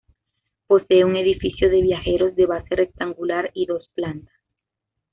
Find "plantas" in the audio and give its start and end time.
3.93-4.33